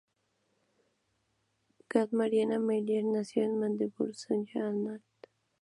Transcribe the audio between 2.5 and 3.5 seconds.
Meier nació